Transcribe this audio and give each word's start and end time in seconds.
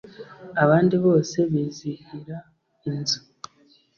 Abandi 0.63 0.95
bose 1.05 1.37
bizihira 1.51 2.37
inzu: 2.89 3.19